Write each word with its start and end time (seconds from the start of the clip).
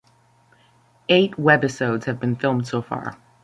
Eight 1.09 1.33
webisodes 1.33 2.05
have 2.05 2.19
been 2.19 2.35
filmed 2.35 2.67
so 2.67 2.81
far. 2.81 3.19